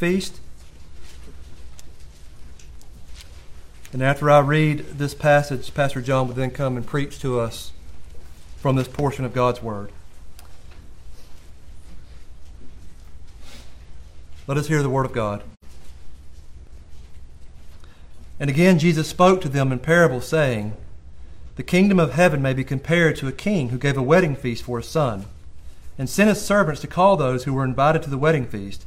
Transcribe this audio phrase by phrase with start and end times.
[0.00, 0.40] feast.
[3.92, 7.72] And after I read this passage, Pastor John will then come and preach to us
[8.56, 9.92] from this portion of God's Word.
[14.46, 15.42] Let us hear the Word of God.
[18.38, 20.78] And again, Jesus spoke to them in parables, saying,
[21.56, 24.62] The kingdom of heaven may be compared to a king who gave a wedding feast
[24.62, 25.26] for his son,
[25.98, 28.86] and sent his servants to call those who were invited to the wedding feast,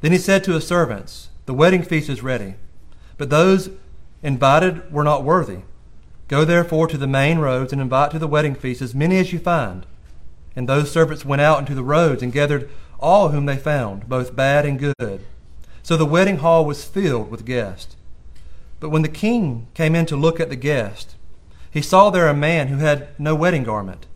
[0.00, 2.54] Then he said to his servants, The wedding feast is ready,
[3.16, 3.70] but those
[4.22, 5.60] invited were not worthy.
[6.28, 9.32] Go therefore to the main roads and invite to the wedding feast as many as
[9.32, 9.86] you find.
[10.56, 14.34] And those servants went out into the roads and gathered all whom they found, both
[14.34, 15.24] bad and good.
[15.82, 17.96] So the wedding hall was filled with guests.
[18.80, 21.14] But when the king came in to look at the guests,
[21.70, 24.06] he saw there a man who had no wedding garment.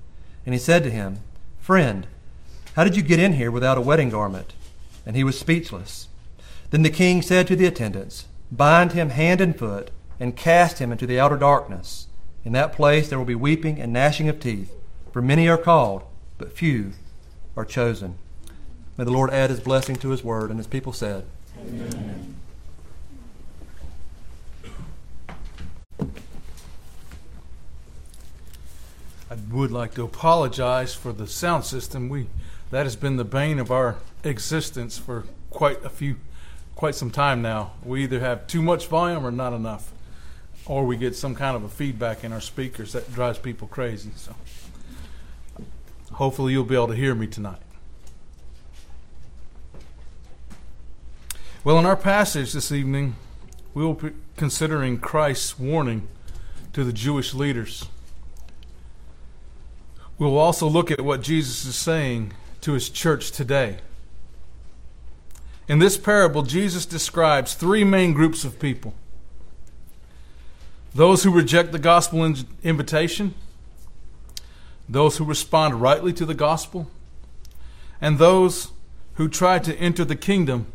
[0.45, 1.19] And he said to him,
[1.59, 2.07] Friend,
[2.75, 4.55] how did you get in here without a wedding garment?
[5.05, 6.09] And he was speechless.
[6.71, 10.93] Then the king said to the attendants, Bind him hand and foot and cast him
[10.93, 12.07] into the outer darkness.
[12.45, 14.73] In that place there will be weeping and gnashing of teeth,
[15.13, 16.03] for many are called,
[16.39, 16.93] but few
[17.57, 18.17] are chosen.
[18.97, 21.25] May the Lord add his blessing to his word, and his people said,
[21.59, 22.37] Amen.
[29.31, 32.09] I would like to apologize for the sound system.
[32.09, 32.27] We
[32.71, 36.17] that has been the bane of our existence for quite a few
[36.75, 37.73] quite some time now.
[37.85, 39.93] We either have too much volume or not enough
[40.67, 44.11] or we get some kind of a feedback in our speakers that drives people crazy.
[44.17, 44.35] So
[46.13, 47.61] hopefully you'll be able to hear me tonight.
[51.65, 53.17] Well, in our passage this evening,
[53.75, 56.09] we will be considering Christ's warning
[56.73, 57.87] to the Jewish leaders.
[60.19, 62.33] We will also look at what Jesus is saying
[62.63, 63.79] to his church today.
[65.69, 68.95] In this parable, Jesus describes three main groups of people
[70.93, 72.25] those who reject the gospel
[72.65, 73.35] invitation,
[74.89, 76.91] those who respond rightly to the gospel,
[78.01, 78.73] and those
[79.15, 80.67] who try to enter the kingdom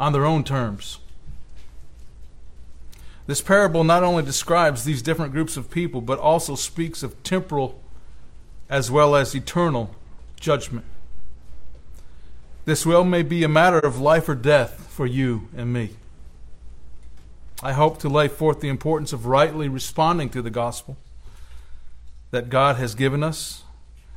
[0.00, 0.98] on their own terms.
[3.28, 7.80] This parable not only describes these different groups of people, but also speaks of temporal
[8.68, 9.94] as well as eternal
[10.40, 10.84] judgment.
[12.64, 15.90] This well may be a matter of life or death for you and me.
[17.62, 20.96] I hope to lay forth the importance of rightly responding to the gospel
[22.30, 23.64] that God has given us.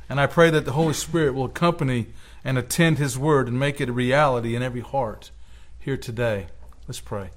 [0.08, 2.06] And I pray that the Holy Spirit will accompany
[2.44, 5.30] and attend His word and make it a reality in every heart
[5.78, 6.46] here today.
[6.86, 7.30] Let's pray.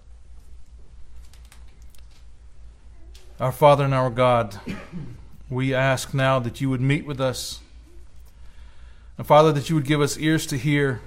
[3.39, 4.59] Our Father and our God,
[5.49, 7.59] we ask now that you would meet with us.
[9.17, 11.01] And Father, that you would give us ears to hear,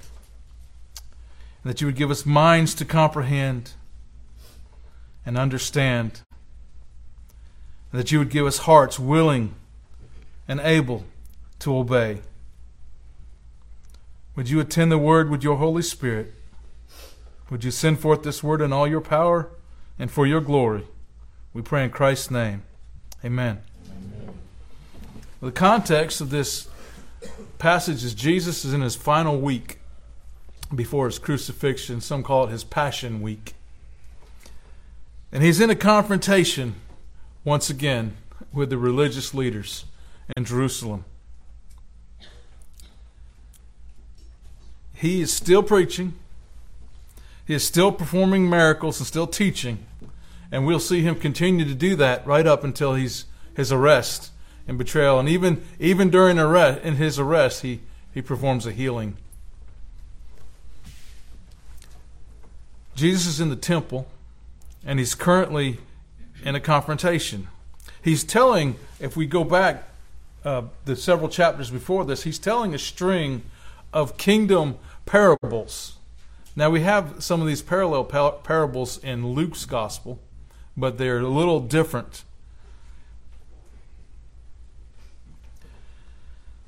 [1.63, 3.71] and that you would give us minds to comprehend
[5.25, 6.21] and understand.
[7.91, 9.53] And that you would give us hearts willing
[10.47, 11.05] and able
[11.59, 12.21] to obey.
[14.35, 16.33] Would you attend the word with your Holy Spirit?
[17.49, 19.49] Would you send forth this word in all your power
[19.99, 20.87] and for your glory?
[21.53, 22.63] We pray in Christ's name.
[23.25, 23.61] Amen.
[23.85, 24.33] Amen.
[25.41, 26.69] The context of this
[27.61, 29.77] passage is Jesus is in his final week
[30.73, 32.01] before his crucifixion.
[32.01, 33.53] Some call it his Passion Week.
[35.31, 36.73] And he's in a confrontation
[37.45, 38.17] once again
[38.51, 39.85] with the religious leaders
[40.35, 41.05] in Jerusalem.
[44.95, 46.15] He is still preaching,
[47.45, 49.85] he is still performing miracles and still teaching.
[50.51, 53.25] And we'll see him continue to do that right up until he's,
[53.55, 54.31] his arrest
[54.71, 55.19] and betrayal.
[55.19, 57.81] And even, even during arrest, in his arrest, he,
[58.13, 59.17] he performs a healing.
[62.95, 64.07] Jesus is in the temple
[64.85, 65.79] and he's currently
[66.45, 67.49] in a confrontation.
[68.01, 69.89] He's telling, if we go back
[70.45, 73.43] uh, the several chapters before this, he's telling a string
[73.91, 75.97] of kingdom parables.
[76.55, 80.19] Now, we have some of these parallel par- parables in Luke's gospel,
[80.77, 82.23] but they're a little different.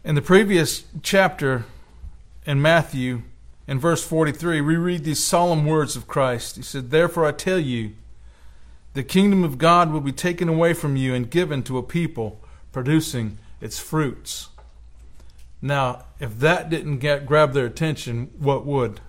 [0.06, 1.64] In the previous chapter
[2.46, 3.22] in Matthew,
[3.70, 6.58] in verse 43, we read these solemn words of Christ.
[6.58, 7.94] He said, Therefore I tell you,
[8.96, 12.42] the kingdom of God will be taken away from you and given to a people
[12.74, 14.50] producing its fruits.
[15.62, 19.00] Now, if that didn't get, grab their attention, what would?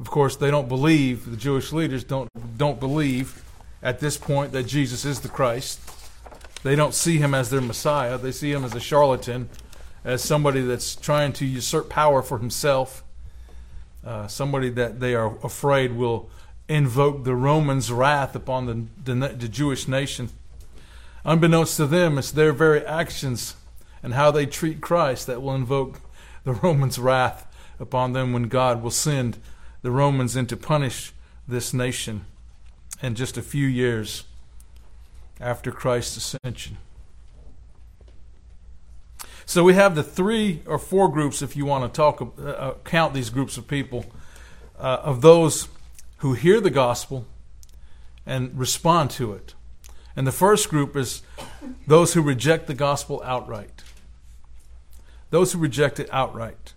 [0.00, 2.28] Of course, they don't believe, the Jewish leaders don't,
[2.58, 3.44] don't believe
[3.84, 5.78] at this point that Jesus is the Christ.
[6.64, 8.16] They don't see him as their Messiah.
[8.16, 9.50] They see him as a charlatan,
[10.02, 13.04] as somebody that's trying to usurp power for himself,
[14.04, 16.30] uh, somebody that they are afraid will
[16.66, 20.30] invoke the Romans' wrath upon the, the, the Jewish nation.
[21.22, 23.56] Unbeknownst to them, it's their very actions
[24.02, 26.00] and how they treat Christ that will invoke
[26.44, 27.46] the Romans' wrath
[27.78, 29.36] upon them when God will send
[29.82, 31.12] the Romans in to punish
[31.46, 32.24] this nation
[33.02, 34.24] in just a few years
[35.44, 36.78] after Christ's ascension.
[39.46, 43.14] So we have the three or four groups, if you want to talk, uh, count
[43.14, 44.06] these groups of people,
[44.78, 45.68] uh, of those
[46.18, 47.26] who hear the gospel
[48.26, 49.54] and respond to it.
[50.16, 51.22] And the first group is
[51.86, 53.84] those who reject the gospel outright
[55.34, 56.74] those who reject it outright.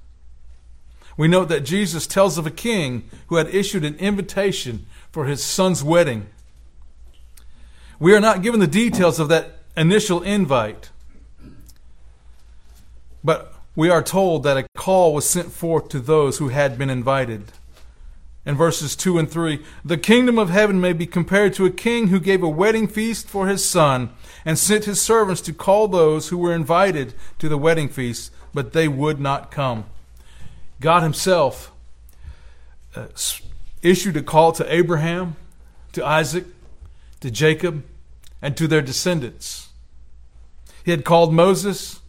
[1.15, 5.43] We note that Jesus tells of a king who had issued an invitation for his
[5.43, 6.25] son's wedding.
[7.99, 10.91] We are not given the details of that initial invite,
[13.23, 16.89] but we are told that a call was sent forth to those who had been
[16.89, 17.51] invited.
[18.45, 22.07] In verses 2 and 3, the kingdom of heaven may be compared to a king
[22.07, 24.11] who gave a wedding feast for his son
[24.45, 28.73] and sent his servants to call those who were invited to the wedding feast, but
[28.73, 29.85] they would not come.
[30.79, 31.71] God Himself
[32.95, 33.07] uh,
[33.81, 35.35] issued a call to Abraham,
[35.91, 36.45] to Isaac,
[37.19, 37.83] to Jacob,
[38.41, 39.69] and to their descendants.
[40.85, 41.99] He had called Moses,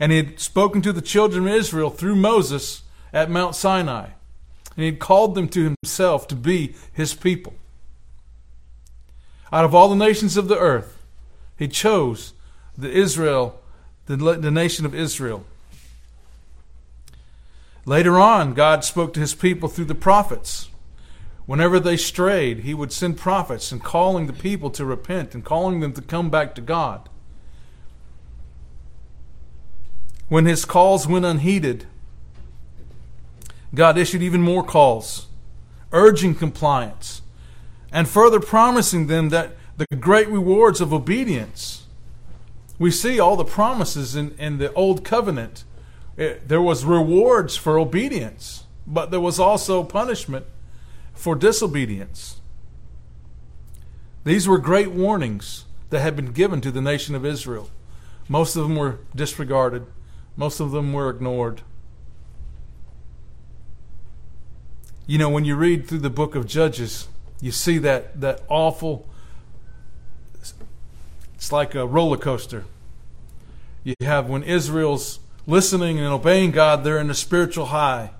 [0.00, 2.82] and he had spoken to the children of Israel through Moses
[3.12, 4.08] at Mount Sinai.
[4.74, 7.54] And he had called them to himself to be his people.
[9.52, 11.02] Out of all the nations of the earth,
[11.56, 12.32] he chose
[12.76, 13.60] the Israel
[14.06, 15.44] the, the nation of Israel.
[17.84, 20.68] Later on, God spoke to his people through the prophets.
[21.46, 25.80] Whenever they strayed, he would send prophets and calling the people to repent and calling
[25.80, 27.08] them to come back to God.
[30.28, 31.86] When his calls went unheeded,
[33.74, 35.28] God issued even more calls,
[35.92, 37.22] urging compliance
[37.92, 41.86] and further promising them that the great rewards of obedience
[42.78, 45.64] we see all the promises in, in the old covenant.
[46.16, 50.46] It, there was rewards for obedience, but there was also punishment
[51.16, 52.40] for disobedience.
[54.24, 57.70] These were great warnings that had been given to the nation of Israel.
[58.28, 59.86] Most of them were disregarded,
[60.36, 61.62] most of them were ignored.
[65.06, 67.06] You know, when you read through the book of Judges,
[67.40, 69.08] you see that, that awful
[71.36, 72.64] it's like a roller coaster.
[73.84, 78.10] You have when Israel's listening and obeying God, they're in a spiritual high.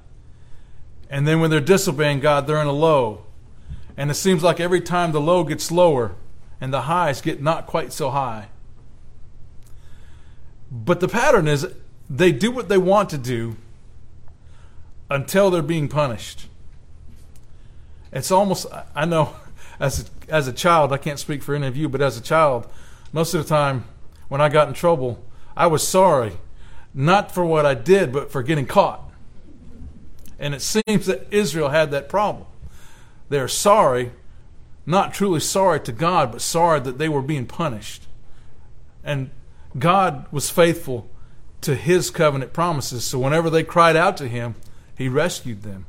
[1.08, 3.24] And then when they're disobeying God, they're in a low.
[3.96, 6.14] And it seems like every time the low gets lower
[6.60, 8.48] and the highs get not quite so high.
[10.70, 11.66] But the pattern is
[12.10, 13.56] they do what they want to do
[15.10, 16.46] until they're being punished.
[18.12, 19.34] It's almost, I know,
[19.78, 22.20] as a, as a child, I can't speak for any of you, but as a
[22.20, 22.66] child,
[23.12, 23.84] most of the time
[24.28, 25.22] when I got in trouble,
[25.56, 26.32] I was sorry,
[26.92, 29.05] not for what I did, but for getting caught.
[30.38, 32.46] And it seems that Israel had that problem.
[33.28, 34.12] They're sorry,
[34.84, 38.06] not truly sorry to God, but sorry that they were being punished.
[39.02, 39.30] And
[39.78, 41.08] God was faithful
[41.62, 43.04] to his covenant promises.
[43.04, 44.54] So whenever they cried out to him,
[44.96, 45.86] he rescued them.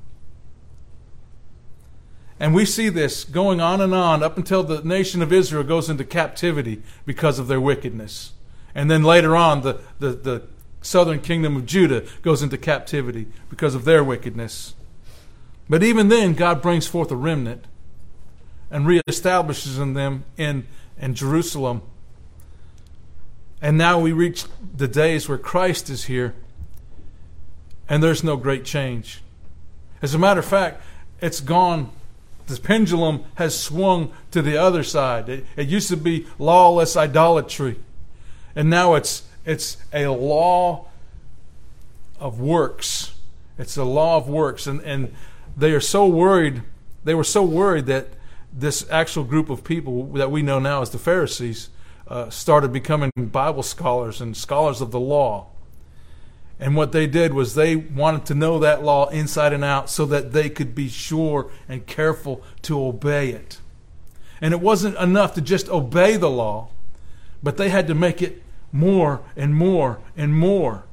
[2.39, 5.89] And we see this going on and on up until the nation of Israel goes
[5.89, 8.33] into captivity because of their wickedness.
[8.75, 10.43] And then later on, the, the, the
[10.87, 14.73] southern kingdom of Judah goes into captivity because of their wickedness.
[15.67, 17.65] But even then, God brings forth a remnant
[18.71, 20.65] and reestablishes in them in,
[20.97, 21.81] in Jerusalem.
[23.61, 26.33] And now we reach the days where Christ is here,
[27.89, 29.21] and there's no great change.
[30.01, 30.81] As a matter of fact,
[31.19, 31.91] it's gone
[32.45, 35.27] the pendulum has swung to the other side.
[35.27, 37.77] It, it, used to be lawless idolatry,
[38.55, 40.85] and now it's it's a law
[42.19, 43.13] of works.
[43.57, 45.13] It's a law of works, and and
[45.55, 46.61] they are so worried.
[47.03, 48.09] They were so worried that
[48.53, 51.69] this actual group of people that we know now as the Pharisees
[52.07, 55.47] uh, started becoming Bible scholars and scholars of the law.
[56.59, 60.05] And what they did was they wanted to know that law inside and out so
[60.07, 63.59] that they could be sure and careful to obey it.
[64.41, 66.69] And it wasn't enough to just obey the law,
[67.43, 70.85] but they had to make it more and more and more.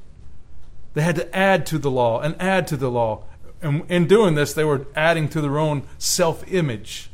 [0.93, 3.25] They had to add to the law and add to the law.
[3.61, 7.09] And in doing this, they were adding to their own self image.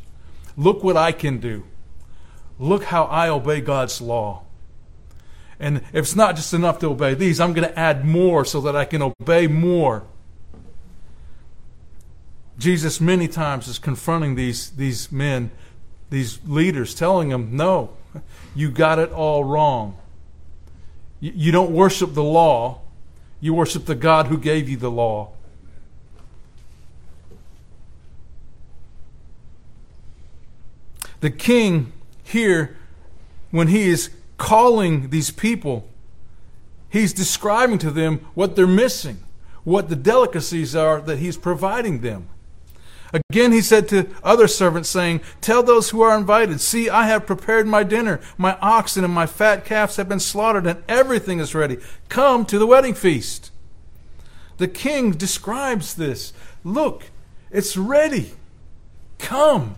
[0.55, 1.63] Look what I can do.
[2.59, 4.43] Look how I obey God's law.
[5.59, 8.61] And if it's not just enough to obey these, I'm going to add more so
[8.61, 10.03] that I can obey more.
[12.57, 15.51] Jesus many times is confronting these, these men,
[16.09, 17.95] these leaders, telling them, no,
[18.55, 19.97] you got it all wrong.
[21.21, 22.81] You, don't worship the law,
[23.39, 25.29] you worship the God who gave you the law.
[31.19, 32.75] The king here,
[33.51, 35.87] when he is calling these people,
[36.89, 39.19] he's describing to them what they're missing,
[39.63, 42.27] what the delicacies are that he's providing them.
[43.13, 47.25] Again, he said to other servants, saying, Tell those who are invited, see, I have
[47.25, 48.21] prepared my dinner.
[48.37, 51.77] My oxen and my fat calves have been slaughtered, and everything is ready.
[52.09, 53.51] Come to the wedding feast.
[54.57, 56.33] The king describes this.
[56.63, 57.05] Look,
[57.49, 58.31] it's ready.
[59.17, 59.75] Come.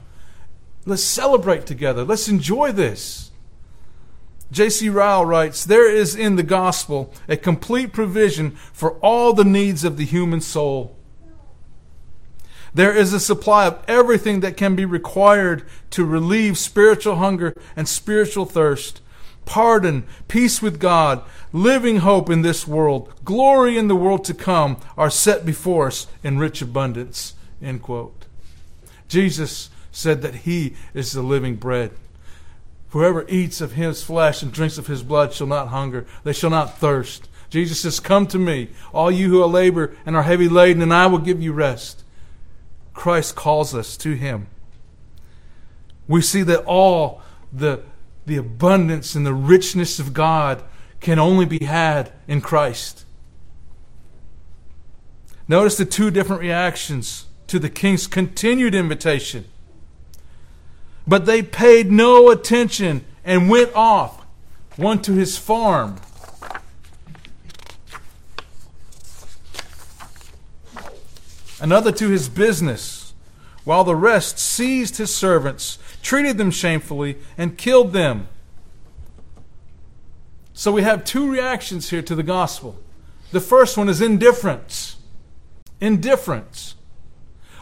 [0.86, 2.04] Let's celebrate together.
[2.04, 3.32] Let's enjoy this.
[4.52, 4.90] J.C.
[4.90, 9.98] Ryle writes There is in the gospel a complete provision for all the needs of
[9.98, 10.96] the human soul.
[12.74, 17.88] There is a supply of everything that can be required to relieve spiritual hunger and
[17.88, 19.02] spiritual thirst.
[19.46, 24.78] Pardon, peace with God, living hope in this world, glory in the world to come
[24.98, 27.36] are set before us in rich abundance.
[27.62, 28.26] End quote.
[29.08, 31.92] Jesus said that He is the living bread.
[32.94, 36.52] Whoever eats of his flesh and drinks of his blood shall not hunger, they shall
[36.52, 37.28] not thirst.
[37.50, 40.94] Jesus says, Come to me, all you who are labor and are heavy laden, and
[40.94, 42.03] I will give you rest.
[42.94, 44.48] Christ calls us to him.
[46.08, 47.22] We see that all
[47.52, 47.82] the,
[48.26, 50.64] the abundance and the richness of God
[51.00, 53.06] can only be had in Christ.
[55.48, 59.46] Notice the two different reactions to the king's continued invitation.
[61.06, 64.26] But they paid no attention and went off,
[64.78, 65.98] one to his farm.
[71.64, 73.14] Another to his business,
[73.64, 78.28] while the rest seized his servants, treated them shamefully, and killed them.
[80.52, 82.78] So we have two reactions here to the gospel.
[83.32, 84.98] The first one is indifference.
[85.80, 86.76] Indifference.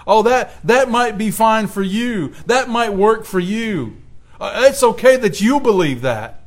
[0.07, 2.29] Oh, that, that might be fine for you.
[2.47, 3.97] That might work for you.
[4.39, 6.43] Uh, it's okay that you believe that.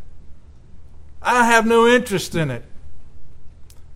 [1.22, 2.64] I have no interest in it.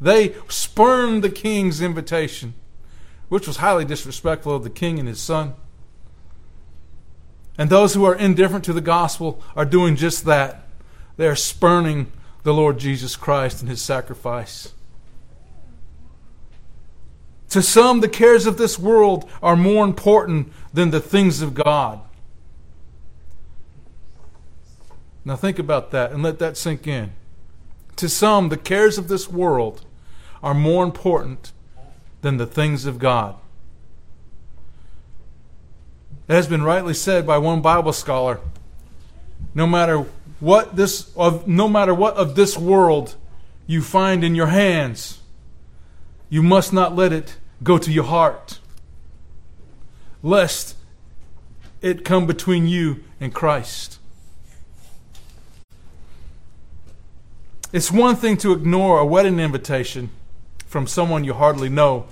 [0.01, 2.55] They spurned the king's invitation,
[3.29, 5.55] which was highly disrespectful of the king and his son.
[7.59, 10.65] And those who are indifferent to the gospel are doing just that.
[11.17, 12.13] They are spurning
[12.45, 14.73] the Lord Jesus Christ and his sacrifice.
[17.51, 22.01] To some, the cares of this world are more important than the things of God.
[25.25, 27.13] Now, think about that and let that sink in.
[27.97, 29.85] To some, the cares of this world
[30.43, 31.53] are more important
[32.21, 33.37] than the things of God.
[36.29, 38.41] It has been rightly said by one Bible scholar
[39.55, 40.05] no matter
[40.41, 43.15] what this of no matter what of this world
[43.67, 45.21] you find in your hands
[46.29, 48.61] you must not let it go to your heart,
[50.23, 50.77] lest
[51.81, 53.99] it come between you and Christ.
[57.73, 60.11] It's one thing to ignore a wedding invitation
[60.69, 62.07] from someone you hardly know.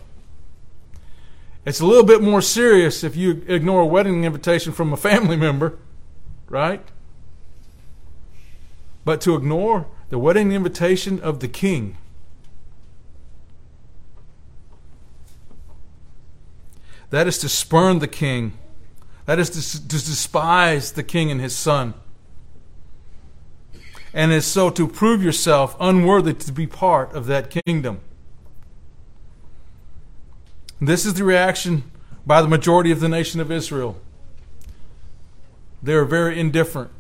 [1.65, 5.37] It's a little bit more serious if you ignore a wedding invitation from a family
[5.47, 5.79] member,
[6.49, 6.85] right?
[9.05, 11.97] But to ignore the wedding invitation of the king
[17.11, 18.59] That is to spurn the king.
[19.27, 21.95] That is to, to despise the king and his son.
[24.13, 28.01] And is so to prove yourself unworthy to be part of that kingdom.
[30.81, 31.91] This is the reaction
[32.27, 33.97] by the majority of the nation of Israel.
[35.83, 36.91] They are very indifferent.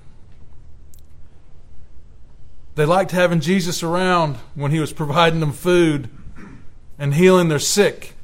[2.76, 6.08] They liked having Jesus around when he was providing them food
[6.98, 8.14] and healing their sick.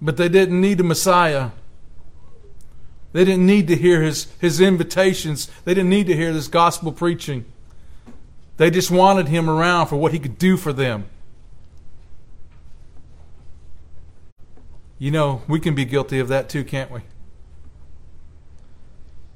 [0.00, 1.50] But they didn't need a Messiah.
[3.12, 5.50] They didn't need to hear his, his invitations.
[5.64, 7.44] They didn't need to hear this gospel preaching.
[8.56, 11.06] They just wanted him around for what he could do for them.
[14.98, 17.00] You know, we can be guilty of that too, can't we?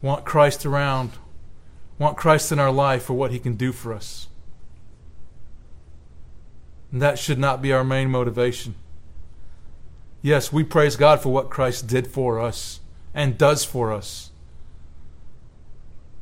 [0.00, 1.12] Want Christ around,
[1.98, 4.26] want Christ in our life for what he can do for us.
[6.90, 8.74] And that should not be our main motivation.
[10.20, 12.80] Yes, we praise God for what Christ did for us
[13.14, 14.30] and does for us.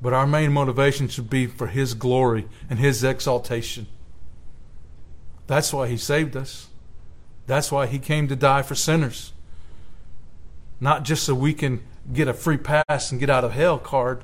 [0.02, 3.86] But our main motivation should be for His glory and His exaltation.
[5.46, 6.69] That's why He saved us.
[7.50, 9.32] That's why He came to die for sinners.
[10.78, 14.22] Not just so we can get a free pass and get out of hell card,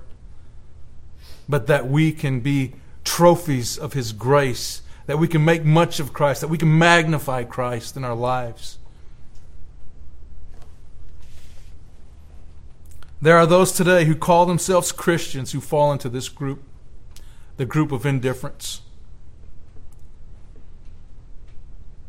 [1.49, 6.13] but that we can be trophies of His grace, that we can make much of
[6.13, 8.79] Christ, that we can magnify Christ in our lives.
[13.21, 16.63] There are those today who call themselves Christians who fall into this group,
[17.57, 18.83] the group of indifference.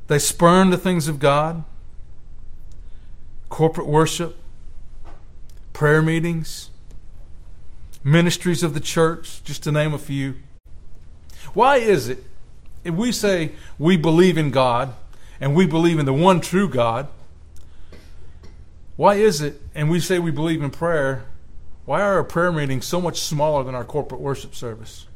[0.08, 1.64] They spurn the things of God,
[3.50, 4.38] corporate worship,
[5.74, 6.70] prayer meetings,
[8.04, 10.36] ministries of the church, just to name a few.
[11.54, 12.24] Why is it
[12.88, 14.94] if we say we believe in God
[15.42, 17.10] and we believe in the one true God,
[18.96, 21.26] why is it, and we say we believe in prayer,
[21.86, 25.07] why are our prayer meetings so much smaller than our corporate worship service?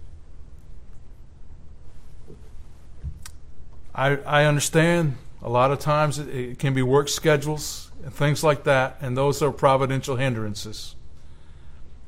[3.94, 8.44] I, I understand a lot of times it, it can be work schedules and things
[8.44, 10.96] like that, and those are providential hindrances.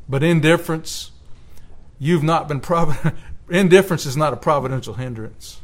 [0.08, 1.12] But indifference,
[2.00, 3.16] you've not been provident.
[3.50, 5.62] indifference is not a providential hindrance.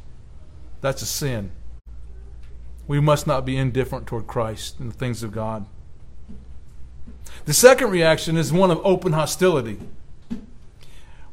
[0.81, 1.51] That's a sin.
[2.87, 5.65] We must not be indifferent toward Christ and the things of God.
[7.45, 9.79] The second reaction is one of open hostility.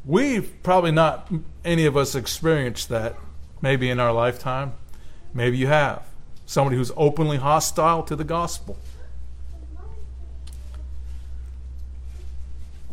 [0.05, 1.31] We've probably not,
[1.64, 3.16] any of us, experienced that
[3.61, 4.73] maybe in our lifetime.
[5.35, 6.03] Maybe you have.
[6.47, 8.79] Somebody who's openly hostile to the gospel.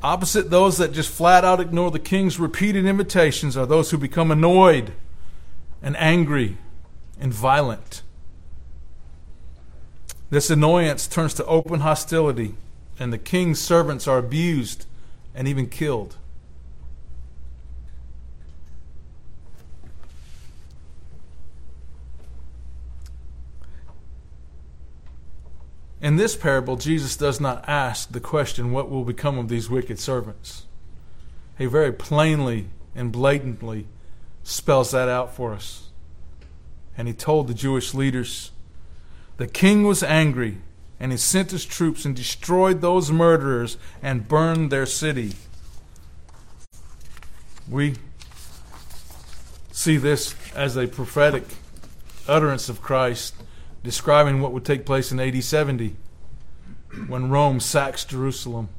[0.01, 4.31] Opposite those that just flat out ignore the king's repeated invitations are those who become
[4.31, 4.91] annoyed
[5.81, 6.57] and angry
[7.19, 8.01] and violent.
[10.29, 12.55] This annoyance turns to open hostility
[12.99, 14.85] and the king's servants are abused
[15.33, 16.17] and even killed.
[26.03, 29.97] In this parable, Jesus does not ask the question, What will become of these wicked
[29.97, 30.65] servants?
[31.57, 33.87] He very plainly and blatantly
[34.43, 35.91] spells that out for us.
[36.97, 38.51] And he told the Jewish leaders,
[39.37, 40.57] The king was angry
[40.99, 45.31] and he sent his troops and destroyed those murderers and burned their city.
[47.69, 47.95] We
[49.71, 51.45] see this as a prophetic
[52.27, 53.35] utterance of Christ
[53.83, 55.95] describing what would take place in AD 70
[57.07, 58.69] when Rome sacks Jerusalem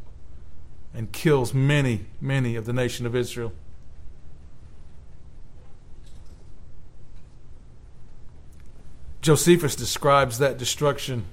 [0.94, 3.52] and kills many, many of the nation of Israel.
[9.20, 11.24] Josephus describes that destruction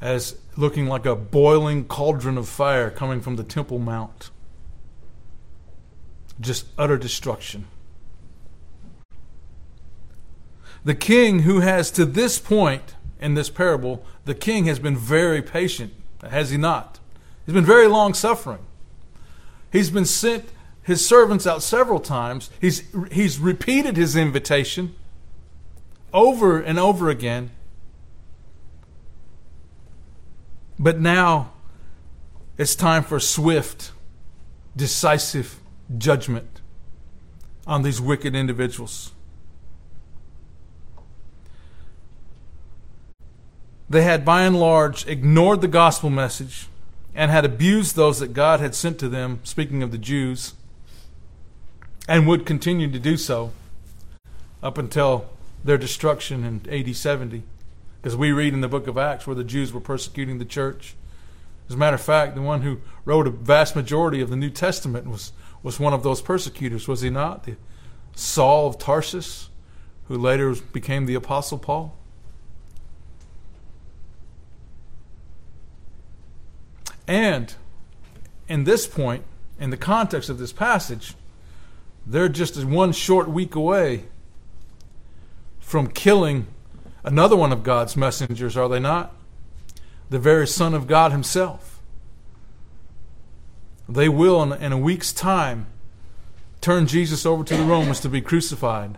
[0.00, 4.30] as looking like a boiling cauldron of fire coming from the Temple Mount.
[6.40, 7.66] Just utter destruction.
[10.84, 15.40] The king, who has to this point in this parable, the king has been very
[15.40, 15.92] patient,
[16.28, 16.98] has he not?
[17.46, 18.64] He's been very long suffering.
[19.70, 20.48] He's been sent
[20.82, 22.50] his servants out several times.
[22.60, 24.94] He's, he's repeated his invitation
[26.12, 27.50] over and over again.
[30.78, 31.52] But now
[32.58, 33.92] it's time for swift,
[34.76, 35.60] decisive
[35.96, 36.60] judgment
[37.66, 39.12] on these wicked individuals.
[43.92, 46.66] They had by and large ignored the gospel message
[47.14, 50.54] and had abused those that God had sent to them, speaking of the Jews,
[52.08, 53.52] and would continue to do so
[54.62, 55.28] up until
[55.62, 57.42] their destruction in AD 70.
[58.00, 60.94] Because we read in the book of Acts where the Jews were persecuting the church.
[61.68, 64.48] As a matter of fact, the one who wrote a vast majority of the New
[64.48, 67.44] Testament was, was one of those persecutors, was he not?
[67.44, 67.56] The
[68.16, 69.50] Saul of Tarsus,
[70.08, 71.98] who later became the Apostle Paul.
[77.12, 77.54] And
[78.48, 79.24] in this point,
[79.60, 81.14] in the context of this passage,
[82.06, 84.04] they're just one short week away
[85.60, 86.46] from killing
[87.04, 89.14] another one of God's messengers, are they not?
[90.08, 91.82] The very Son of God Himself.
[93.86, 95.66] They will, in, a week's time,
[96.62, 98.96] turn Jesus over to the Romans to be crucified.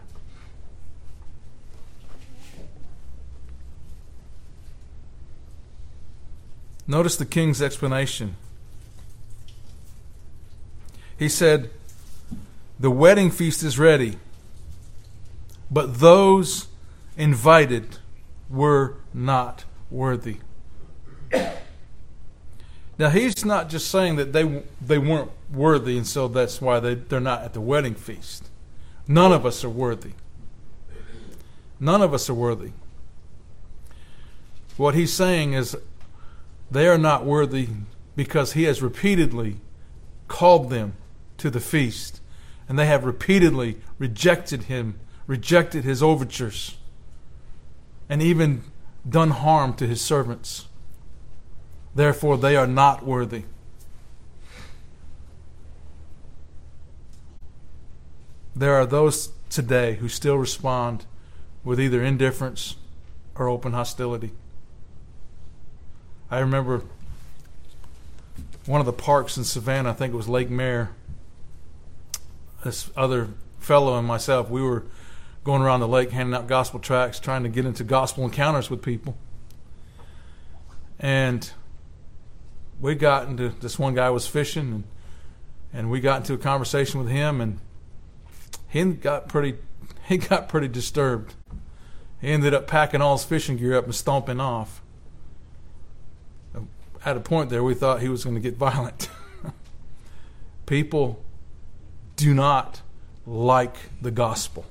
[6.86, 8.36] Notice the king's explanation.
[11.18, 11.70] He said,
[12.78, 14.18] The wedding feast is ready,
[15.70, 16.68] but those
[17.16, 17.98] invited
[18.50, 20.38] were not worthy.
[22.96, 26.94] Now he's not just saying that they they weren't worthy, and so that's why they
[26.94, 28.48] they're not at the wedding feast.
[29.08, 30.12] None of us are worthy.
[31.80, 32.70] None of us are worthy.
[34.76, 35.76] What he's saying is
[36.70, 37.68] they are not worthy
[38.16, 39.56] because he has repeatedly
[40.28, 40.94] called them
[41.38, 42.20] to the feast,
[42.68, 46.76] and they have repeatedly rejected him, rejected his overtures,
[48.08, 48.62] and even
[49.08, 50.66] done harm to his servants.
[51.94, 53.44] Therefore, they are not worthy.
[58.56, 61.06] There are those today who still respond
[61.64, 62.76] with either indifference
[63.34, 64.32] or open hostility.
[66.30, 66.82] I remember
[68.66, 70.90] one of the parks in Savannah, I think it was Lake Mayer.
[72.64, 74.84] This other fellow and myself, we were
[75.44, 78.82] going around the lake handing out gospel tracts, trying to get into gospel encounters with
[78.82, 79.16] people.
[80.98, 81.50] And
[82.80, 84.84] we got into this one guy was fishing and
[85.72, 87.58] and we got into a conversation with him and
[88.68, 89.56] he got pretty
[90.08, 91.34] he got pretty disturbed.
[92.20, 94.80] He ended up packing all his fishing gear up and stomping off.
[97.04, 99.08] At a point there we thought he was going to get violent.
[100.66, 101.22] People
[102.16, 102.80] do not
[103.26, 104.64] like the gospel.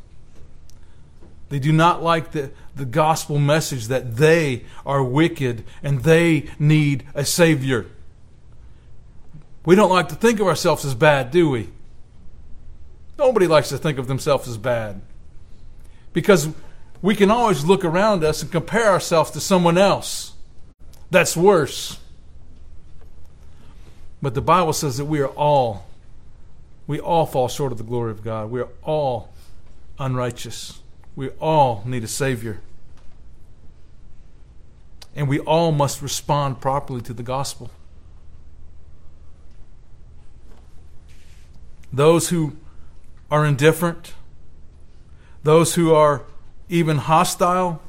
[1.50, 7.06] They do not like the, the gospel message that they are wicked and they need
[7.14, 7.86] a Savior.
[9.66, 11.70] We don't like to think of ourselves as bad, do we?
[13.18, 15.02] Nobody likes to think of themselves as bad.
[16.12, 16.50] Because
[17.02, 20.34] we can always look around us and compare ourselves to someone else
[21.12, 22.00] that's worse.
[24.24, 25.86] But the Bible says that we are all,
[26.88, 28.50] we all fall short of the glory of God.
[28.50, 29.34] We are all
[30.00, 30.80] unrighteous.
[31.14, 32.62] We all need a Savior.
[35.14, 37.70] And we all must respond properly to the gospel.
[41.92, 42.56] Those who
[43.30, 44.14] are indifferent,
[45.44, 46.22] those who are
[46.70, 47.82] even hostile,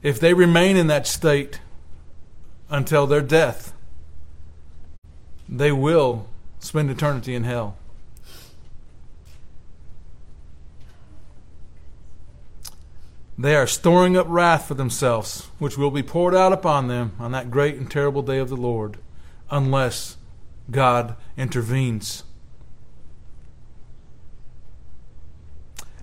[0.00, 1.58] if they remain in that state
[2.70, 3.72] until their death,
[5.48, 7.76] they will spend eternity in hell.
[13.40, 17.30] They are storing up wrath for themselves, which will be poured out upon them on
[17.32, 18.98] that great and terrible day of the Lord,
[19.48, 20.16] unless
[20.72, 22.24] God intervenes.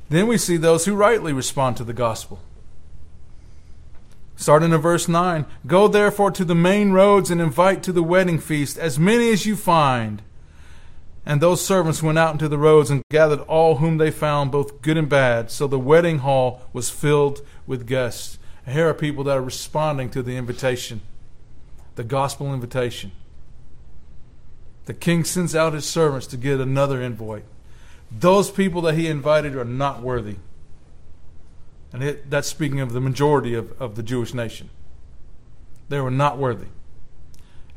[0.07, 2.39] Then we see those who rightly respond to the gospel.
[4.35, 8.39] Starting in verse 9 Go therefore to the main roads and invite to the wedding
[8.39, 10.21] feast as many as you find.
[11.25, 14.81] And those servants went out into the roads and gathered all whom they found, both
[14.81, 15.49] good and bad.
[15.49, 18.37] So the wedding hall was filled with guests.
[18.65, 21.01] And here are people that are responding to the invitation,
[21.95, 23.11] the gospel invitation.
[24.85, 27.41] The king sends out his servants to get another envoy.
[28.11, 30.37] Those people that he invited are not worthy.
[31.95, 34.69] And it, that's speaking of the majority of, of the Jewish nation.
[35.87, 36.67] They were not worthy.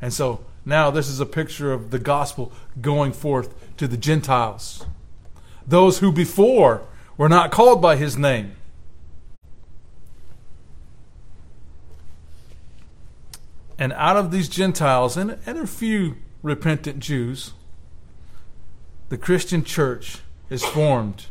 [0.01, 2.51] And so now, this is a picture of the gospel
[2.81, 4.85] going forth to the Gentiles,
[5.65, 6.81] those who before
[7.15, 8.57] were not called by his name.
[13.77, 17.53] And out of these Gentiles and, and a few repentant Jews,
[19.07, 20.17] the Christian church
[20.49, 21.27] is formed.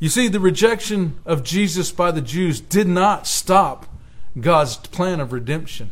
[0.00, 3.86] You see, the rejection of Jesus by the Jews did not stop
[4.40, 5.90] God's plan of redemption.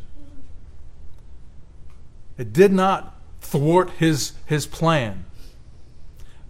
[2.38, 5.24] It did not thwart his, his plan.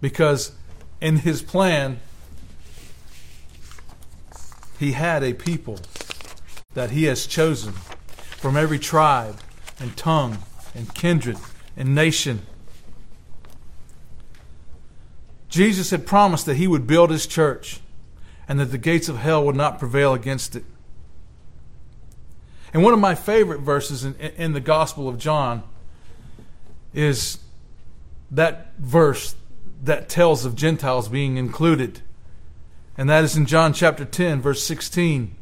[0.01, 0.51] Because
[1.01, 1.99] in his plan,
[4.79, 5.79] he had a people
[6.73, 7.73] that he has chosen
[8.37, 9.39] from every tribe
[9.79, 10.37] and tongue
[10.75, 11.37] and kindred
[11.75, 12.41] and nation.
[15.49, 17.79] Jesus had promised that he would build his church
[18.47, 20.63] and that the gates of hell would not prevail against it.
[22.73, 25.63] And one of my favorite verses in, in the Gospel of John
[26.93, 27.39] is
[28.31, 29.35] that verse
[29.83, 32.01] that tells of Gentiles being included.
[32.97, 35.35] And that is in John chapter 10, verse 16.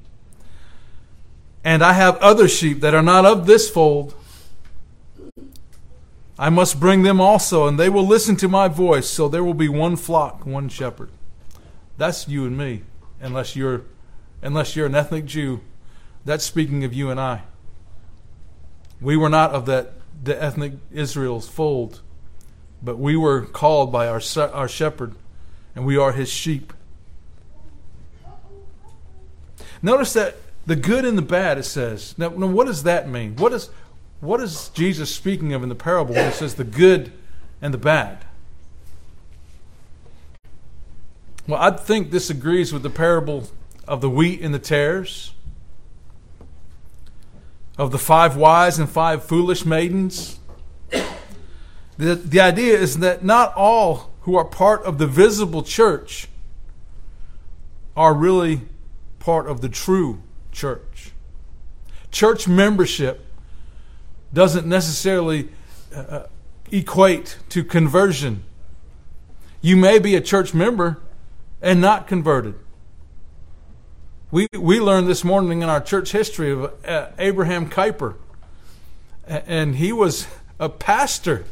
[1.63, 4.13] And I have other sheep that are not of this fold.
[6.37, 9.53] I must bring them also, and they will listen to my voice, so there will
[9.53, 11.09] be one flock, one shepherd.
[11.97, 12.83] That's you and me,
[13.21, 13.83] unless you're
[14.41, 15.61] unless you're an ethnic Jew.
[16.25, 17.43] That's speaking of you and I.
[18.99, 19.93] We were not of that
[20.23, 22.01] the ethnic Israel's fold,
[22.81, 25.15] but we were called by our our shepherd,
[25.73, 26.73] and we are his sheep.
[29.81, 32.15] Notice that the good and the bad, it says.
[32.17, 33.35] Now, now what does that mean?
[33.35, 33.69] What is,
[34.21, 37.11] what is Jesus speaking of in the parable when he says the good
[37.61, 38.25] and the bad?
[41.47, 43.47] Well, I think this agrees with the parable
[43.87, 45.33] of the wheat and the tares,
[47.77, 50.39] of the five wise and five foolish maidens.
[51.97, 56.27] The, the idea is that not all who are part of the visible church
[57.95, 58.61] are really
[59.19, 61.11] part of the true church.
[62.11, 63.24] Church membership
[64.35, 65.47] doesn't necessarily
[65.95, 66.27] uh, uh,
[66.71, 68.43] equate to conversion.
[69.61, 70.99] You may be a church member
[71.61, 72.55] and not converted.
[74.29, 78.15] We, we learned this morning in our church history of uh, Abraham Kuyper,
[79.25, 80.27] and he was
[80.59, 81.45] a pastor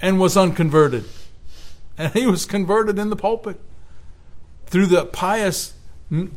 [0.00, 1.04] and was unconverted.
[1.96, 3.58] And he was converted in the pulpit
[4.66, 5.74] through the pious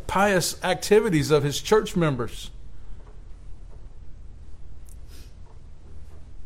[0.07, 2.51] pious activities of his church members.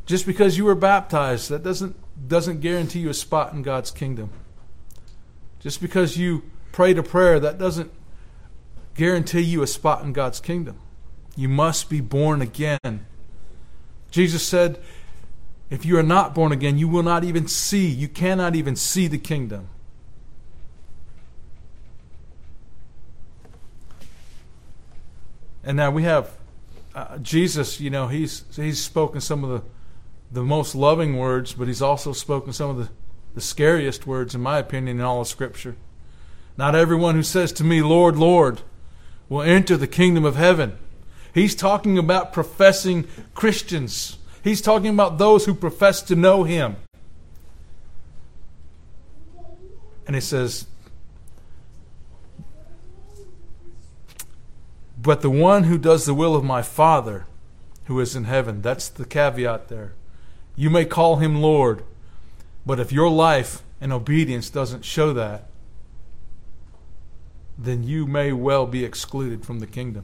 [0.07, 1.95] Just because you were baptized, that doesn't,
[2.27, 4.31] doesn't guarantee you a spot in God's kingdom.
[5.59, 7.91] Just because you prayed a prayer, that doesn't
[8.95, 10.79] guarantee you a spot in God's kingdom.
[11.35, 13.05] You must be born again.
[14.09, 14.79] Jesus said,
[15.69, 19.07] if you are not born again, you will not even see, you cannot even see
[19.07, 19.67] the kingdom.
[25.65, 26.31] And now we have
[26.95, 29.61] uh, Jesus, you know, he's, he's spoken some of the,
[30.31, 32.89] the most loving words, but he's also spoken some of the,
[33.33, 35.75] the scariest words, in my opinion, in all of Scripture.
[36.57, 38.61] Not everyone who says to me, Lord, Lord,
[39.29, 40.77] will enter the kingdom of heaven.
[41.33, 44.17] He's talking about professing Christians.
[44.43, 46.77] He's talking about those who profess to know him.
[50.07, 50.65] And he says,
[54.99, 57.27] But the one who does the will of my Father
[57.85, 59.93] who is in heaven, that's the caveat there.
[60.57, 61.83] You may call him Lord,
[62.65, 65.45] but if your life and obedience doesn't show that,
[67.57, 70.03] then you may well be excluded from the kingdom.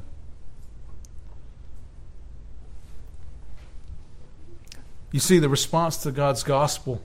[5.11, 7.01] You see, the response to God's gospel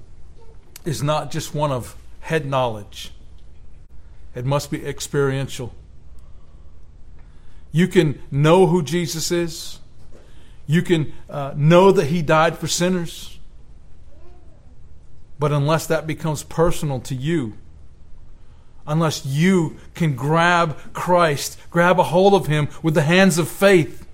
[0.85, 3.13] is not just one of head knowledge,
[4.35, 5.75] it must be experiential.
[7.73, 9.79] You can know who Jesus is.
[10.67, 13.38] You can uh, know that he died for sinners.
[15.39, 17.55] But unless that becomes personal to you,
[18.87, 24.09] unless you can grab Christ, grab a hold of him with the hands of faith,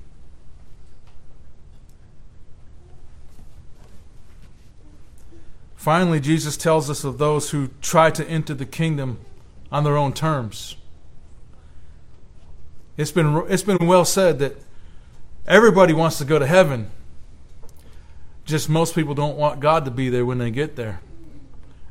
[5.85, 9.19] Finally, Jesus tells us of those who try to enter the kingdom
[9.71, 10.77] on their own terms.
[12.97, 14.57] It's been, it's been well said that
[15.47, 16.91] everybody wants to go to heaven.
[18.47, 21.01] Just most people don't want God to be there when they get there.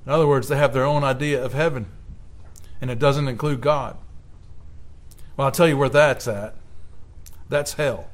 [0.06, 1.88] In other words, they have their own idea of heaven,
[2.82, 3.98] and it doesn't include God.
[5.36, 6.56] Well, I'll tell you where that's at.
[7.50, 8.10] That's hell.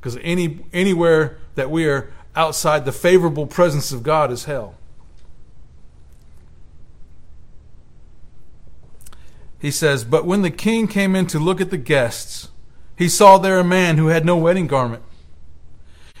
[0.00, 4.76] Because any, anywhere that we are outside the favorable presence of God is hell.
[9.64, 12.50] he says, But when the king came in to look at the guests,
[12.98, 15.02] he saw there a man who had no wedding garment.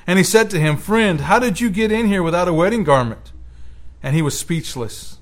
[0.06, 2.84] And he said to him, Friend, how did you get in here without a wedding
[2.84, 3.33] garment?
[4.04, 5.18] And he was speechless.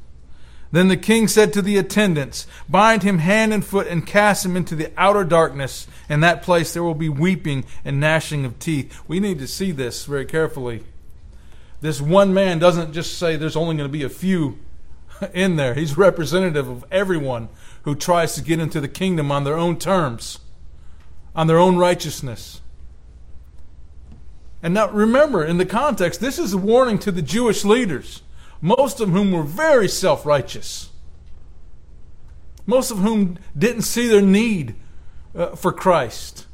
[0.72, 4.56] Then the king said to the attendants, Bind him hand and foot and cast him
[4.56, 5.86] into the outer darkness.
[6.10, 9.00] In that place there will be weeping and gnashing of teeth.
[9.08, 10.84] We need to see this very carefully.
[11.80, 14.58] This one man doesn't just say there's only going to be a few
[15.34, 17.48] in there, he's representative of everyone
[17.82, 20.38] who tries to get into the kingdom on their own terms,
[21.34, 22.60] on their own righteousness.
[24.62, 28.22] And now remember, in the context, this is a warning to the Jewish leaders,
[28.62, 30.88] most of whom were very self righteous,
[32.64, 34.74] most of whom didn't see their need
[35.34, 36.46] uh, for Christ,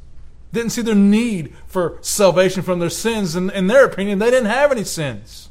[0.51, 3.33] didn't see their need for salvation from their sins.
[3.33, 5.47] And in their opinion, they didn't have any sins.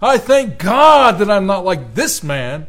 [0.00, 2.68] I thank God that I'm not like this man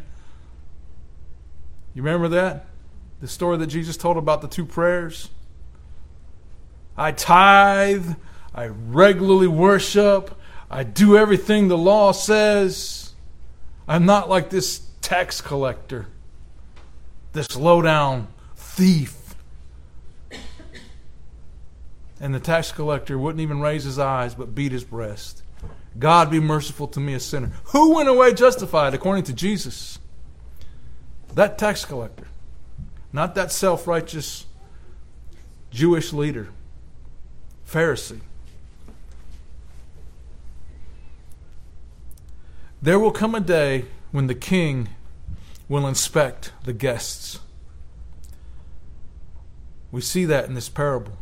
[2.00, 2.66] you remember that?
[3.20, 5.30] The story that Jesus told about the two prayers?
[6.96, 8.14] I tithe,
[8.56, 10.34] I regularly worship,
[10.72, 12.99] I do everything the law says.
[13.90, 16.06] I'm not like this tax collector,
[17.34, 19.16] this low down thief.
[22.22, 25.42] And the tax collector wouldn't even raise his eyes but beat his breast.
[25.98, 27.52] God be merciful to me, a sinner.
[27.66, 29.98] Who went away justified according to Jesus?
[31.34, 32.28] That tax collector,
[33.12, 34.46] not that self righteous
[35.72, 36.50] Jewish leader,
[37.68, 38.22] Pharisee.
[42.82, 44.90] There will come a day when the king
[45.68, 47.40] will inspect the guests.
[49.92, 51.14] We see that in this parable.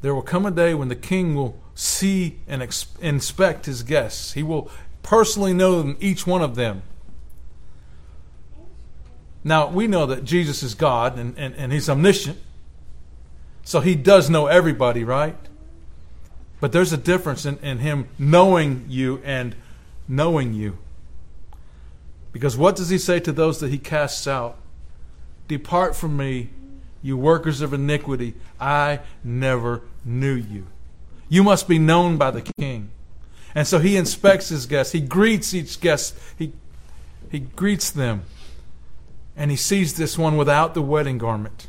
[0.00, 2.62] There will come a day when the king will see and
[3.00, 4.34] inspect his guests.
[4.34, 4.70] He will
[5.02, 6.82] personally know them, each one of them.
[9.42, 12.38] Now, we know that Jesus is God and, and, and he's omniscient.
[13.62, 15.36] So he does know everybody, right?
[16.64, 19.54] But there's a difference in, in him knowing you and
[20.08, 20.78] knowing you.
[22.32, 24.56] Because what does he say to those that he casts out?
[25.46, 26.48] Depart from me,
[27.02, 28.32] you workers of iniquity.
[28.58, 30.66] I never knew you.
[31.28, 32.92] You must be known by the king.
[33.54, 34.94] And so he inspects his guests.
[34.94, 36.16] He greets each guest.
[36.38, 36.54] He,
[37.30, 38.22] he greets them.
[39.36, 41.66] And he sees this one without the wedding garment.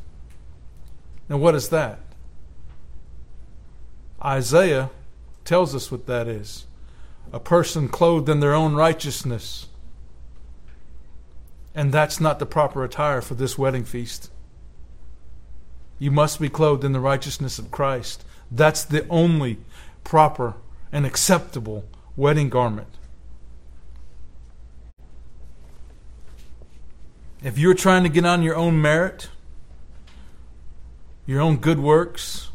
[1.28, 2.00] Now, what is that?
[4.26, 4.90] Isaiah
[5.44, 6.66] tells us what that is
[7.32, 9.68] a person clothed in their own righteousness.
[11.74, 14.32] And that's not the proper attire for this wedding feast.
[16.00, 18.24] You must be clothed in the righteousness of Christ.
[18.50, 19.58] That's the only
[20.04, 20.56] proper
[20.92, 21.84] and acceptable
[22.16, 22.88] wedding garment.
[27.44, 29.30] If you're trying to get on your own merit,
[31.26, 32.50] your own good works,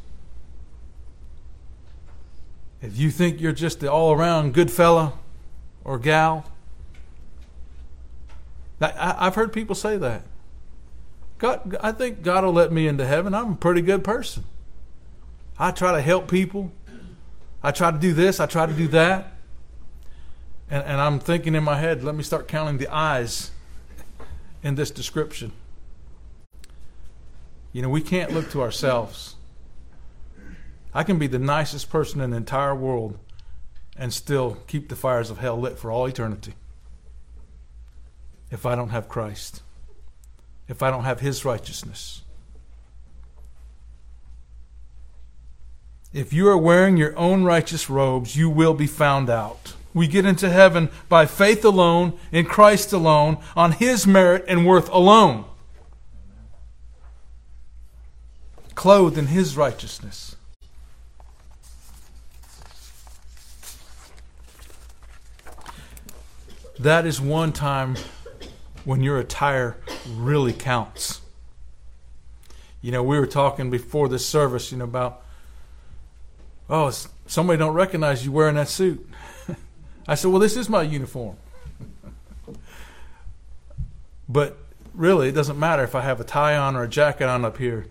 [2.82, 5.14] if you think you're just the all around good fella
[5.84, 6.44] or gal,
[8.80, 10.22] I've heard people say that.
[11.38, 13.34] God, I think God will let me into heaven.
[13.34, 14.44] I'm a pretty good person.
[15.58, 16.72] I try to help people.
[17.62, 18.40] I try to do this.
[18.40, 19.34] I try to do that.
[20.70, 23.50] And, and I'm thinking in my head, let me start counting the eyes
[24.62, 25.52] in this description.
[27.72, 29.36] You know, we can't look to ourselves.
[30.92, 33.18] I can be the nicest person in the entire world
[33.96, 36.55] and still keep the fires of hell lit for all eternity
[38.50, 39.62] if I don't have Christ,
[40.68, 42.22] if I don't have His righteousness.
[46.12, 49.74] If you are wearing your own righteous robes, you will be found out.
[49.94, 54.88] We get into heaven by faith alone, in Christ alone, on His merit and worth
[54.90, 55.44] alone.
[58.74, 60.35] Clothed in His righteousness.
[66.80, 67.96] That is one time
[68.86, 69.76] when your attire
[70.08, 71.20] really counts.
[72.80, 75.22] You know, we were talking before this service, you know, about,
[76.70, 76.90] oh,
[77.26, 79.06] somebody don't recognize you wearing that suit.
[80.08, 81.36] I said, well, this is my uniform.
[84.26, 84.56] but
[84.94, 87.58] really, it doesn't matter if I have a tie on or a jacket on up
[87.58, 87.88] here.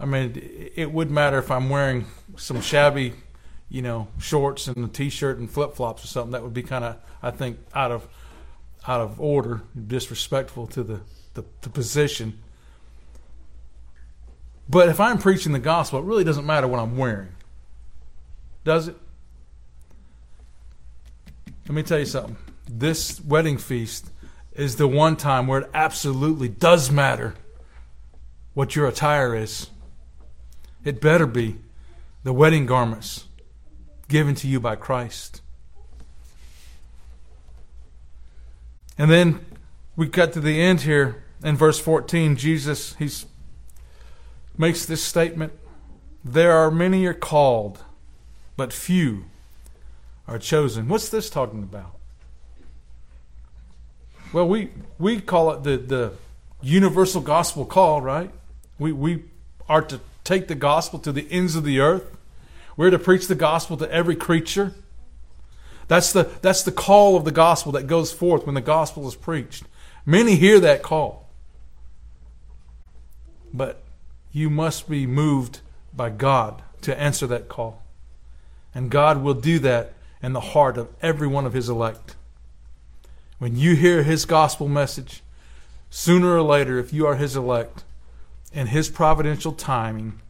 [0.00, 3.12] I mean, it would matter if I'm wearing some shabby,
[3.70, 6.32] you know, shorts and a t-shirt and flip-flops or something.
[6.32, 8.06] That would be kind of, I think, out of
[8.86, 11.00] out of order, disrespectful to the,
[11.34, 12.38] the, the position.
[14.68, 17.28] But if I'm preaching the gospel, it really doesn't matter what I'm wearing.
[18.64, 18.96] Does it?
[21.66, 22.36] Let me tell you something.
[22.68, 24.10] This wedding feast
[24.52, 27.34] is the one time where it absolutely does matter
[28.54, 29.70] what your attire is.
[30.84, 31.58] It better be
[32.22, 33.26] the wedding garments
[34.10, 35.40] given to you by Christ.
[38.98, 39.46] And then
[39.96, 42.36] we cut to the end here in verse 14.
[42.36, 43.24] Jesus he's
[44.58, 45.54] makes this statement
[46.22, 47.82] There are many are called,
[48.58, 49.24] but few
[50.28, 50.86] are chosen.
[50.86, 51.96] What's this talking about?
[54.32, 56.12] Well, we, we call it the, the
[56.60, 58.30] universal gospel call, right?
[58.78, 59.24] We, we
[59.68, 62.16] are to take the gospel to the ends of the earth.
[62.80, 64.72] We're to preach the gospel to every creature.
[65.86, 69.14] That's the, that's the call of the gospel that goes forth when the gospel is
[69.14, 69.64] preached.
[70.06, 71.28] Many hear that call.
[73.52, 73.82] But
[74.32, 75.60] you must be moved
[75.94, 77.82] by God to answer that call.
[78.74, 82.16] And God will do that in the heart of every one of His elect.
[83.38, 85.22] When you hear His gospel message,
[85.90, 87.84] sooner or later, if you are His elect,
[88.54, 90.20] in His providential timing,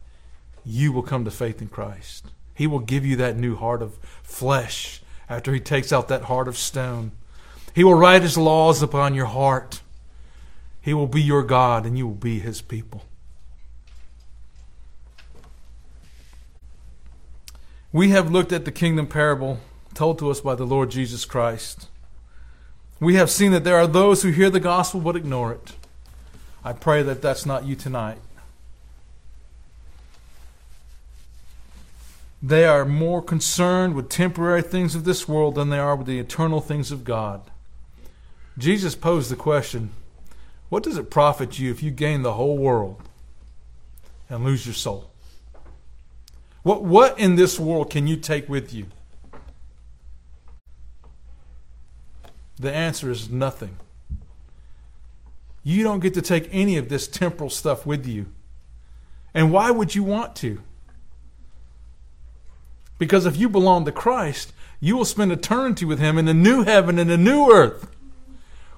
[0.65, 2.25] you will come to faith in Christ.
[2.61, 6.47] He will give you that new heart of flesh after He takes out that heart
[6.47, 7.11] of stone.
[7.73, 9.81] He will write His laws upon your heart.
[10.79, 13.03] He will be your God, and you will be His people.
[17.91, 19.59] We have looked at the kingdom parable
[19.95, 21.87] told to us by the Lord Jesus Christ.
[22.99, 25.73] We have seen that there are those who hear the gospel but ignore it.
[26.63, 28.19] I pray that that's not you tonight.
[32.41, 36.19] They are more concerned with temporary things of this world than they are with the
[36.19, 37.41] eternal things of God.
[38.57, 39.91] Jesus posed the question
[40.69, 43.01] What does it profit you if you gain the whole world
[44.29, 45.11] and lose your soul?
[46.63, 48.85] What, what in this world can you take with you?
[52.59, 53.77] The answer is nothing.
[55.63, 58.27] You don't get to take any of this temporal stuff with you.
[59.33, 60.61] And why would you want to?
[63.01, 66.61] Because if you belong to Christ, you will spend eternity with Him in a new
[66.61, 67.89] heaven and a new earth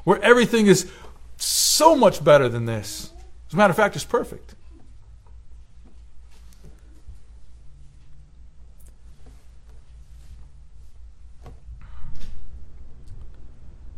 [0.06, 0.90] where everything is
[1.36, 3.12] so much better than this.
[3.50, 4.56] As a matter of fact, it's perfect.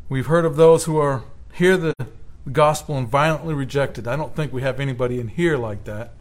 [0.10, 1.24] We've heard of those who are
[1.54, 1.94] hear the
[2.52, 4.08] gospel and violently reject it.
[4.08, 6.14] I don't think we have anybody in here like that.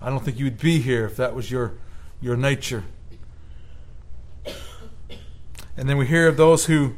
[0.00, 1.74] I don't think you'd be here if that was your
[2.22, 2.84] your nature.
[5.76, 6.94] And then we hear of those who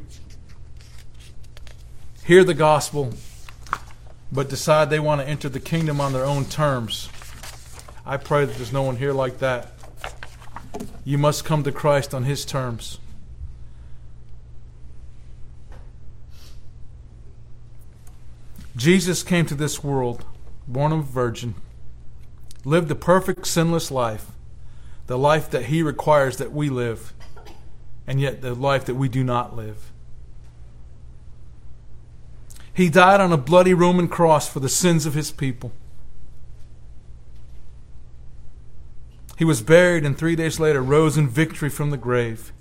[2.23, 3.13] hear the gospel
[4.31, 7.09] but decide they want to enter the kingdom on their own terms.
[8.05, 9.71] I pray that there's no one here like that.
[11.03, 12.99] You must come to Christ on his terms.
[18.75, 20.25] Jesus came to this world,
[20.67, 21.55] born of a virgin,
[22.65, 24.31] lived a perfect, sinless life,
[25.07, 27.13] the life that he requires that we live,
[28.07, 29.91] and yet the life that we do not live.
[32.73, 35.71] He died on a bloody Roman cross for the sins of his people.
[39.37, 42.51] He was buried and three days later rose in victory from the grave.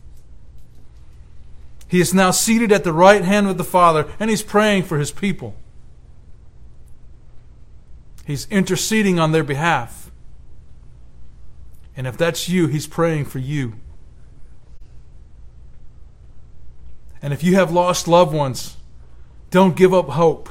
[1.88, 4.98] He is now seated at the right hand of the Father and he's praying for
[4.98, 5.56] his people.
[8.24, 10.10] He's interceding on their behalf.
[11.96, 13.74] And if that's you, He's praying for you.
[17.24, 18.76] And if you have lost loved ones,
[19.50, 20.50] don't give up hope.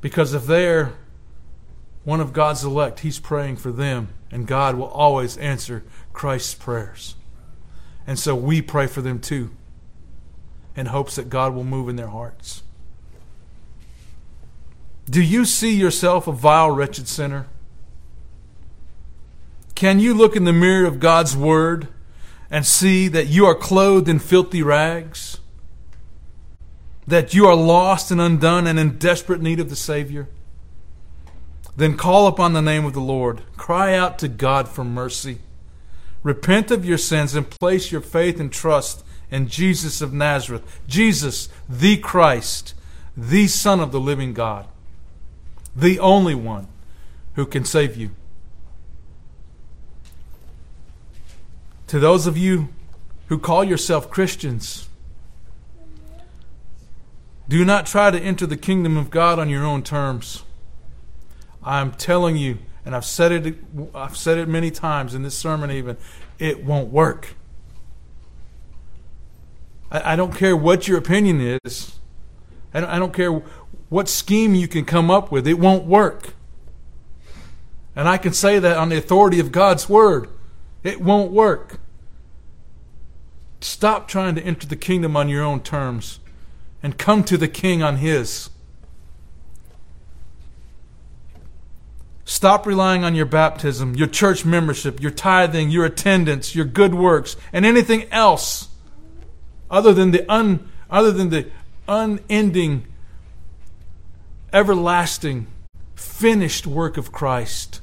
[0.00, 0.92] Because if they're
[2.02, 7.14] one of God's elect, He's praying for them, and God will always answer Christ's prayers.
[8.08, 9.52] And so we pray for them too,
[10.74, 12.64] in hopes that God will move in their hearts.
[15.08, 17.46] Do you see yourself a vile, wretched sinner?
[19.76, 21.86] Can you look in the mirror of God's Word
[22.50, 25.38] and see that you are clothed in filthy rags?
[27.06, 30.28] That you are lost and undone and in desperate need of the Savior?
[31.76, 33.42] Then call upon the name of the Lord.
[33.56, 35.38] Cry out to God for mercy.
[36.22, 41.48] Repent of your sins and place your faith and trust in Jesus of Nazareth, Jesus,
[41.68, 42.74] the Christ,
[43.16, 44.66] the Son of the living God
[45.78, 46.66] the only one
[47.34, 48.10] who can save you.
[51.88, 52.68] To those of you
[53.28, 54.88] who call yourself Christians,
[57.48, 60.44] do not try to enter the kingdom of God on your own terms.
[61.64, 63.54] I'm telling you, and I've said it
[63.94, 65.96] I've said it many times in this sermon even,
[66.38, 67.34] it won't work.
[69.90, 71.98] I, I don't care what your opinion is.
[72.74, 73.32] I don't, I don't care
[73.88, 76.34] what scheme you can come up with, it won't work.
[77.96, 80.28] And I can say that on the authority of God's Word.
[80.88, 81.80] It won't work.
[83.60, 86.18] Stop trying to enter the kingdom on your own terms
[86.82, 88.48] and come to the King on His.
[92.24, 97.36] Stop relying on your baptism, your church membership, your tithing, your attendance, your good works,
[97.52, 98.68] and anything else
[99.70, 101.50] other than the un, other than the
[101.86, 102.86] unending
[104.54, 105.48] everlasting,
[105.96, 107.82] finished work of Christ.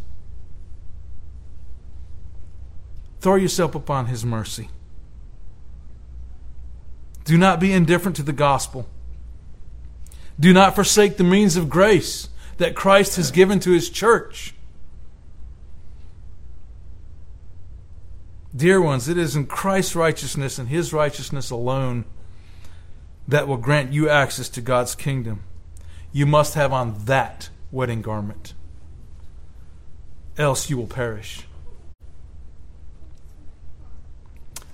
[3.26, 4.70] Throw yourself upon His mercy.
[7.24, 8.88] Do not be indifferent to the gospel.
[10.40, 14.54] Do not forsake the means of grace that Christ has given to His church.
[18.56, 22.06] Dear ones, it is in Christ's righteousness and His righteousness alone
[23.28, 25.42] that will grant you access to God's kingdom
[26.14, 28.54] you must have on that wedding garment,
[30.38, 31.45] else you will perish.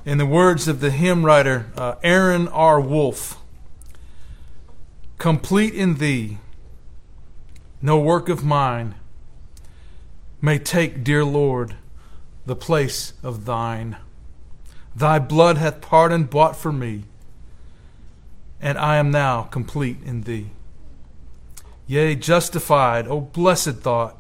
[0.04, 2.82] In the words of the hymn writer uh, Aaron R.
[2.82, 3.38] Wolfe,
[5.20, 6.40] complete in thee,
[7.84, 8.96] no work of mine
[10.42, 11.76] may take, dear Lord,
[12.48, 13.98] the place of thine.
[14.96, 17.04] Thy blood hath pardon bought for me,
[18.60, 20.50] and I am now complete in thee.
[21.86, 24.18] Yea, justified, O blessed thought,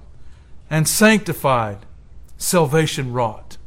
[0.69, 1.79] and sanctified,
[2.38, 3.57] salvation wrought.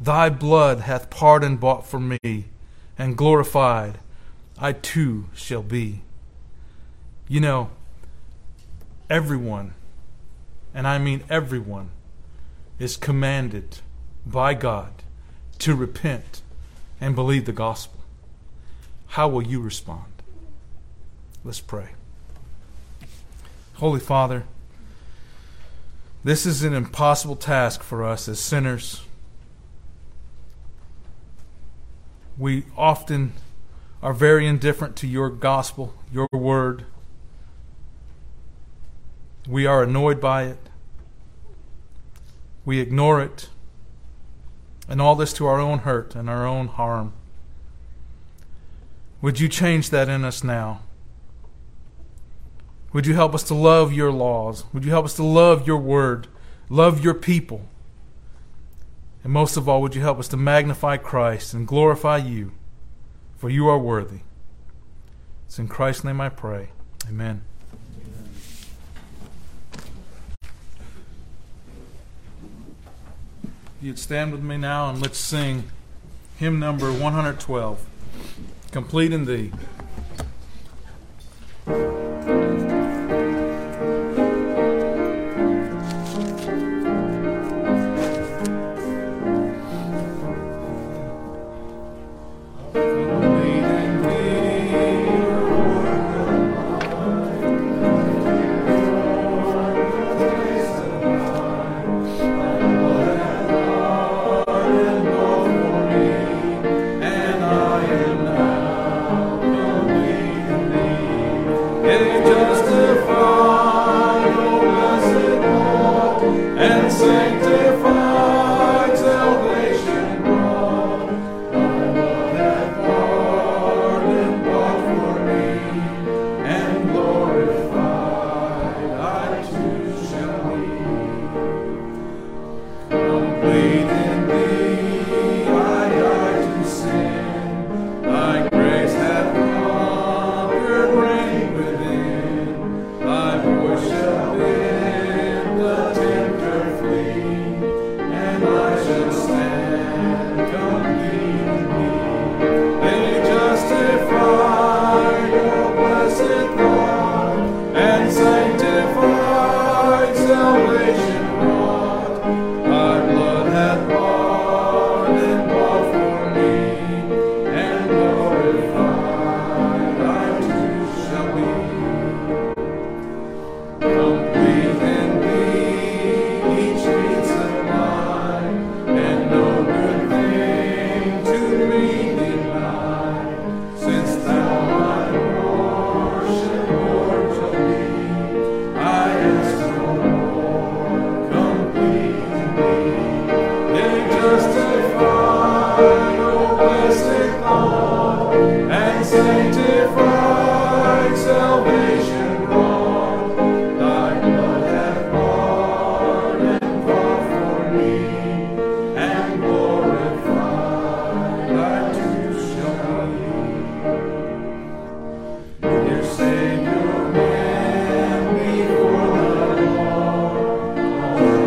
[0.00, 2.46] Thy blood hath pardon bought for me,
[2.98, 3.98] and glorified
[4.58, 6.02] I too shall be.
[7.28, 7.70] You know,
[9.10, 9.74] everyone,
[10.74, 11.90] and I mean everyone,
[12.78, 13.78] is commanded
[14.26, 14.92] by God
[15.58, 16.40] to repent
[17.00, 18.00] and believe the gospel.
[19.08, 20.04] How will you respond?
[21.44, 21.88] Let's pray.
[23.74, 24.44] Holy Father,
[26.22, 29.02] this is an impossible task for us as sinners.
[32.40, 33.34] We often
[34.02, 36.86] are very indifferent to your gospel, your word.
[39.46, 40.70] We are annoyed by it.
[42.64, 43.50] We ignore it.
[44.88, 47.12] And all this to our own hurt and our own harm.
[49.20, 50.80] Would you change that in us now?
[52.94, 54.64] Would you help us to love your laws?
[54.72, 56.26] Would you help us to love your word,
[56.70, 57.66] love your people?
[59.22, 62.52] And most of all, would you help us to magnify Christ and glorify you,
[63.36, 64.20] for you are worthy.
[65.46, 66.70] It's in Christ's name I pray.
[67.08, 67.42] Amen.
[73.82, 75.64] You'd stand with me now and let's sing
[76.36, 77.86] hymn number 112
[78.70, 79.52] Complete in Thee.